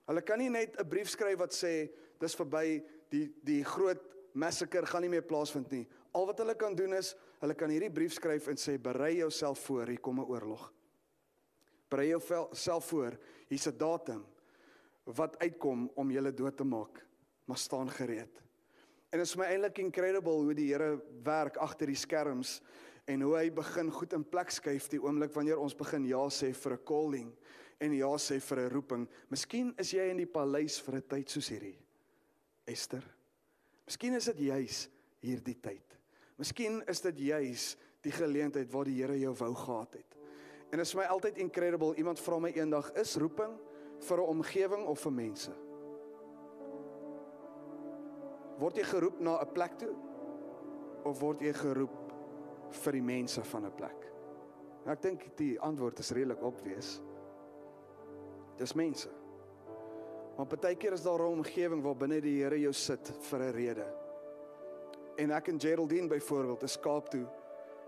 [0.09, 4.03] Hulle kan nie net 'n brief skryf wat sê dis verby die die groot
[4.35, 5.87] massacre gaan nie meer plaasvind nie.
[6.15, 9.59] Al wat hulle kan doen is hulle kan hierdie brief skryf en sê berei jouself
[9.59, 10.73] voor, hier kom 'n oorlog.
[11.91, 14.27] Berei jouself voor, hier's 'n datum
[15.05, 17.09] wat uitkom om julle dood te maak.
[17.49, 18.43] maar staan gereed.
[19.09, 22.59] En dit is my eintlik incredible hoe die Here werk agter die skerms
[23.09, 26.53] en hoe hy begin goed in plek skuif die oomblik wanneer ons begin ja sê
[26.53, 27.31] vir 'n calling
[27.81, 29.09] en ja sê vir 'n roeping.
[29.31, 31.79] Miskien is jy in die paleis vir 'n tyd soos hierdie.
[32.67, 33.03] Esther.
[33.87, 34.89] Miskien is dit juis
[35.23, 35.97] hierdie tyd.
[36.37, 40.17] Miskien is dit juis die geleentheid waar die Here jou wou gehad het.
[40.71, 41.97] En dit is my altyd incredible.
[41.97, 43.59] Iemand vra my eendag, is roeping
[44.01, 45.68] vir 'n omgewing of vir mense?
[48.59, 49.95] Word jy geroep na 'n plek toe
[51.05, 52.13] of word jy geroep
[52.71, 54.13] vir die mense van 'n plek?
[54.85, 57.01] En ek dink die antwoord is redelik obvious.
[58.57, 59.09] Dis mense.
[60.37, 63.87] Maar partykeer is daar 'n omgewing waar binne die Here jou sit vir 'n rede.
[65.17, 67.27] En ek en Geraldine byvoorbeeld is Kaap toe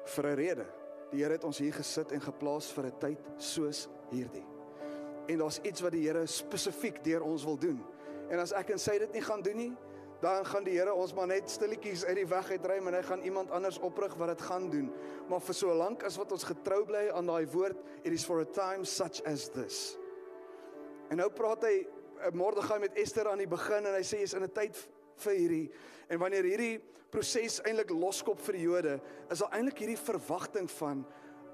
[0.04, 0.66] vir 'n rede.
[1.11, 4.46] Die Here het ons hier gesit en geplaas vir 'n tyd soos hierdie.
[5.26, 7.85] En daar's iets wat die Here spesifiek deur ons wil doen.
[8.28, 9.76] En as ek en sy dit nie gaan doen nie,
[10.20, 13.22] dan gaan die Here ons maar net stilletjies uit die weg uitruim en hy gaan
[13.24, 14.90] iemand anders oprig wat dit gaan doen.
[15.30, 18.42] Maar vir so lank as wat ons getrou bly aan daai woord, it is for
[18.44, 19.96] a time such as this.
[21.11, 24.37] En nou praat hy eh, Mordegai met Ester aan die begin en hy sê jy's
[24.37, 24.76] in 'n tyd
[25.24, 25.66] vir hierdie
[26.09, 26.80] en wanneer hierdie
[27.11, 31.02] proses eintlik loskop vir die Jode, is daar eintlik hierdie verwagting van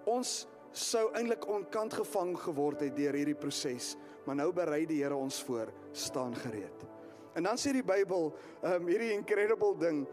[0.05, 5.17] ons sou eintlik onkant gevang geword het deur hierdie proses, maar nou berei die Here
[5.17, 6.96] ons voor, staan gereed.
[7.37, 8.31] En dan sê die Bybel,
[8.63, 10.07] ehm um, hierdie incredible ding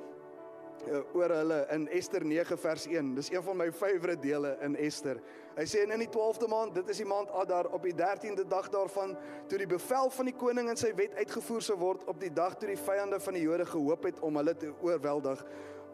[0.92, 3.14] uh, oor hulle in Ester 9 vers 1.
[3.16, 5.22] Dis een van my favourite dele in Ester.
[5.56, 8.68] Hy sê in die 12de maand, dit is die maand Adar op die 13de dag
[8.74, 9.16] daarvan
[9.48, 12.58] toe die bevel van die koning en sy wet uitgevoer sou word op die dag
[12.60, 15.46] toe die vyande van die Jode gehoop het om hulle te oorweldig,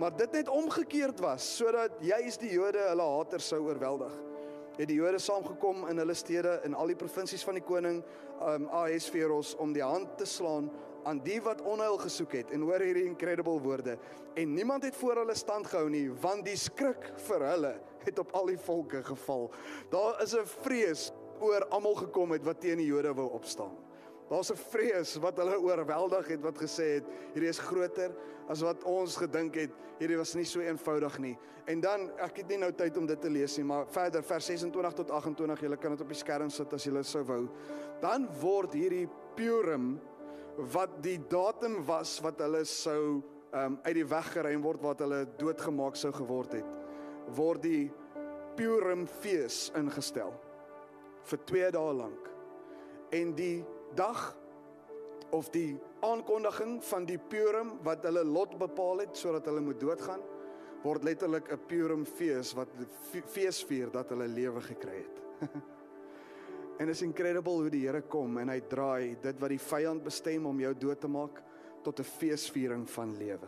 [0.01, 4.17] maar dit net omgekeerd was sodat juis die Jode hulle haters sou oorweldig
[4.79, 7.97] het die Jode saamgekom in hulle stede in al die provinsies van die koning
[8.39, 10.69] um, Ahasveros om die hand te slaan
[11.09, 13.97] aan die wat onheil gesoek het en hoor hierdie incredible woorde
[14.39, 18.33] en niemand het voor hulle stand gehou nie want die skrik vir hulle het op
[18.37, 19.49] al die volke geval
[19.91, 23.77] daar is 'n vrees oor almal gekom het wat teen die Jode wou opstaan
[24.29, 28.11] Daar's 'n vrees wat hulle oorweldig het wat gesê het hierdie is groter
[28.47, 29.71] as wat ons gedink het.
[29.97, 31.37] Hierdie was nie so eenvoudig nie.
[31.65, 34.45] En dan ek het nie nou tyd om dit te lees nie, maar verder vers
[34.45, 37.49] 26 tot 28, julle kan dit op die skerm sit as julle sou wou.
[38.01, 39.99] Dan word hierdie Purim
[40.73, 43.21] wat die datum was wat hulle sou
[43.55, 46.75] um, uit die weg geruim word wat hulle doodgemaak sou geword het,
[47.37, 47.91] word die
[48.59, 50.33] Purim fees ingestel
[51.29, 52.25] vir 2 dae lank.
[53.15, 53.63] En die
[53.95, 54.33] dag
[55.35, 60.21] of die aankondiging van die Purim wat hulle lot bepaal het sodat hulle moet doodgaan
[60.83, 62.69] word letterlik 'n Purim fees wat
[63.11, 65.17] fees vier dat hulle lewe gekry het.
[66.79, 70.45] en is incredible hoe die Here kom en hy draai dit wat die vyand bestem
[70.47, 71.41] om jou dood te maak
[71.83, 73.47] tot 'n feesviering van lewe.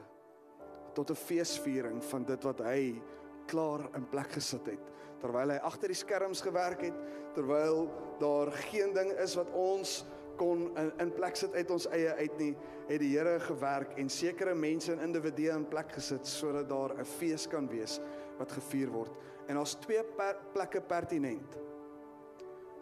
[0.93, 3.01] Tot 'n feesviering van dit wat hy
[3.47, 4.91] klaar in plek gesit het
[5.21, 6.97] terwyl hy agter die skerms gewerk het
[7.35, 7.89] terwyl
[8.19, 10.05] daar geen ding is wat ons
[10.37, 12.53] kon in, in plek sit uit ons eie uit nie,
[12.87, 17.05] het die Here gewerk en sekere mense en individue in plek gesit sodat daar 'n
[17.05, 17.99] fees kan wees
[18.39, 19.11] wat gevier word.
[19.47, 21.70] En ons twee per, plekke pertinent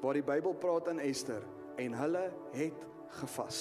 [0.02, 1.44] waar die Bybel praat in Ester
[1.80, 2.86] en hulle het
[3.20, 3.60] gevas.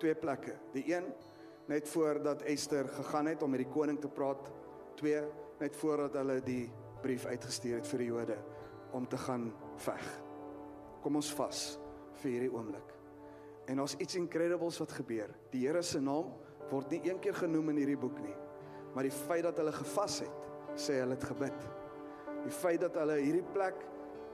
[0.00, 0.56] Twee plekke.
[0.74, 1.06] Die een
[1.70, 4.50] net voordat Ester gegaan het om met die koning te praat.
[4.98, 5.22] Twee
[5.60, 6.70] net voordat hulle die
[7.02, 8.38] brief uitgestuur het vir die Jode
[8.96, 10.06] om te gaan veg.
[11.02, 11.64] Kom ons vas
[12.20, 12.96] vir hierdie oomblik.
[13.70, 15.30] En daar's iets incredibles wat gebeur.
[15.52, 16.32] Die Here se naam
[16.70, 18.34] word nie een keer genoem in hierdie boek nie.
[18.94, 21.66] Maar die feit dat hulle gevas het, sê hulle het gebid.
[22.44, 23.78] Die feit dat hulle hierdie plek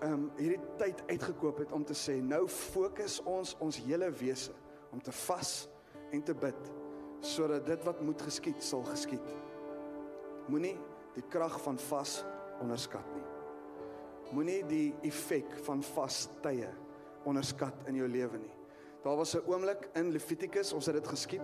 [0.04, 4.54] um, hierdie tyd uitgekoop het om te sê nou fokus ons ons hele wese
[4.92, 5.68] om te vas
[6.12, 6.72] en te bid
[7.24, 9.24] sodat dit wat moet geskied sal geskied.
[10.52, 10.76] Moenie
[11.16, 12.20] die krag van vas
[12.62, 13.24] onderskat nie.
[14.36, 16.68] Moenie die effek van vas tye
[17.26, 18.54] onderskat in jou lewe nie.
[19.02, 21.42] Daar was 'n oomblik in Levitikus, ons het dit geskiep,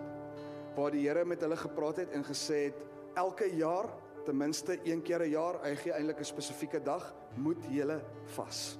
[0.76, 2.84] waar die Here met hulle gepraat het en gesê het
[3.14, 3.88] elke jaar,
[4.24, 8.78] ten minste een keer 'n jaar, hy gee eintlik 'n spesifieke dag, moet julle vas.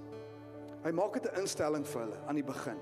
[0.83, 2.79] Hy maak dit 'n instelling vir hulle aan die begin.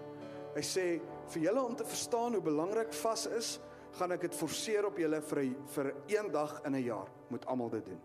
[0.54, 3.60] Hy sê vir julle om te verstaan hoe belangrik vas is,
[3.92, 7.70] gaan ek dit forceer op julle vir vir een dag in 'n jaar moet almal
[7.70, 8.00] dit doen.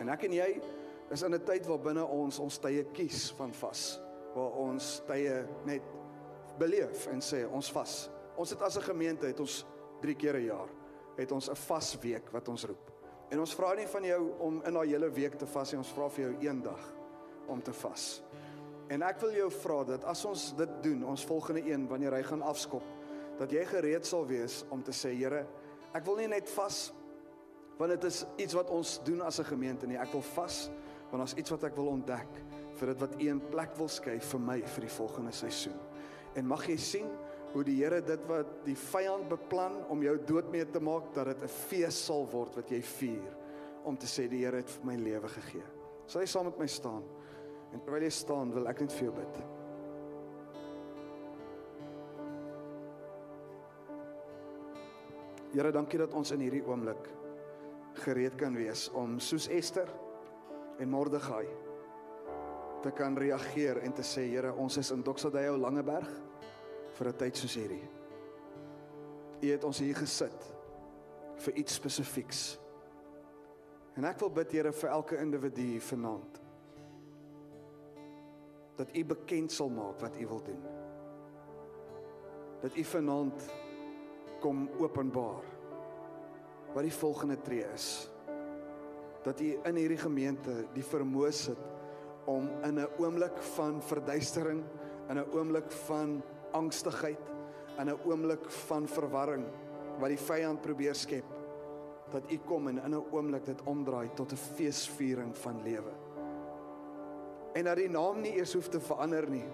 [0.00, 0.60] En ek en jy
[1.10, 4.00] is in 'n tyd waar binne ons ons tye kies van vas,
[4.34, 5.82] waar ons tye net
[6.58, 8.10] beleef en sê ons vas.
[8.36, 9.66] Ons het as 'n gemeente het ons
[10.00, 10.68] 3 keer 'n jaar
[11.20, 12.90] het ons 'n vas week wat ons roep.
[13.30, 15.92] En ons vra nie van jou om in daai hele week te vas nie, ons
[15.92, 16.92] vra vir jou een dag
[17.46, 18.22] om te vas.
[18.90, 22.22] En ek wil jou vra dat as ons dit doen, ons volgende een wanneer hy
[22.22, 22.82] gaan afskop,
[23.38, 25.46] dat jy gereed sal wees om te sê Here,
[25.94, 26.92] ek wil nie net vas
[27.80, 29.96] want dit is iets wat ons doen as 'n gemeente nie.
[29.96, 30.70] Ek wil vas
[31.10, 32.28] want daar's iets wat ek wil ontdek
[32.74, 35.78] vir dit wat U in plek wil skuif vir my vir die volgende seisoen.
[36.34, 37.08] En mag jy sien
[37.52, 41.32] hoe die Here dit wat die vyand beplan om jou dood mee te maak dat
[41.32, 43.36] dit 'n fees sal word wat jy vier
[43.84, 45.64] om te sê die Here het vir my lewe gegee.
[46.06, 47.02] Sal jy saam met my staan?
[47.72, 49.42] En terwyl jy staan, wil ek net vir jou bid.
[55.52, 57.08] Here, dankie dat ons in hierdie oomblik
[58.04, 59.88] gereed kan wees om soos Ester
[60.78, 61.46] en Mordegai
[62.82, 66.29] te kan reageer en te sê Here, ons is in Doxadeo Langeberg
[67.00, 67.86] vir 'n tyd soos hierdie.
[69.40, 70.40] U het ons hier gesit
[71.40, 72.58] vir iets spesifieks.
[73.96, 76.40] En ek wil bid Here vir elke individu hier vanaand
[78.76, 80.62] dat U bekend sal maak wat U wil doen.
[82.62, 83.48] Dat U vanaand
[84.40, 85.44] kom openbaar
[86.74, 88.08] wat die volgende tree is.
[89.24, 91.60] Dat U in hierdie gemeente die vermoë sit
[92.26, 94.64] om in 'n oomblik van verduistering,
[95.08, 96.22] in 'n oomblik van
[96.52, 97.30] angstigheid,
[97.78, 99.46] in 'n oomblik van verwarring
[99.98, 101.24] wat die vyand probeer skep,
[102.10, 105.92] dat U kom en in 'n oomblik dit omdraai tot 'n feesviering van lewe.
[107.54, 109.48] En dat die naam nie eers hoef te verander nie.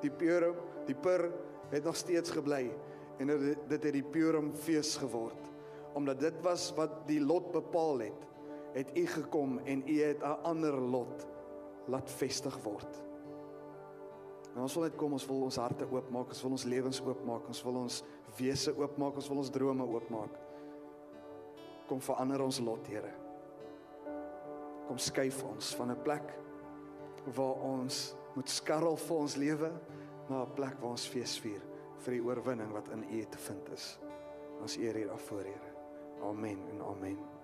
[0.00, 0.54] Die Purim,
[0.86, 1.32] die Pur
[1.70, 2.70] het nog steeds gebly
[3.18, 3.26] en
[3.68, 5.46] dit het die Purim fees geword
[5.96, 8.26] omdat dit was wat die lot bepaal het
[8.76, 11.26] het u gekom en u het 'n ander lot
[11.86, 13.05] laat vestig word.
[14.56, 17.48] En ons wil net kom, ons wil ons harte oopmaak, ons wil ons lewens oopmaak,
[17.52, 17.98] ons wil ons
[18.38, 20.38] wese oopmaak, ons wil ons drome oopmaak.
[21.90, 23.12] Kom verander ons lot, Here.
[24.88, 26.32] Kom skuif ons van 'n plek
[27.36, 29.72] waar ons moet skarrel vir ons lewe
[30.30, 31.62] na 'n plek waar ons fees vier
[31.98, 33.98] vir die oorwinning wat in U te vind is.
[34.62, 35.72] Ons eer hier daarvoor, Here.
[36.22, 37.35] Amen en amen.